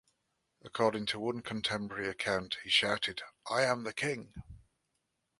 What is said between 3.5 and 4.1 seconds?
I am the